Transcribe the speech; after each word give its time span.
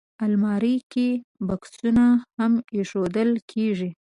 الماري 0.25 0.75
کې 0.91 1.07
بکسونه 1.47 2.05
هم 2.37 2.53
ایښودل 2.75 3.29
کېږي 3.51 3.89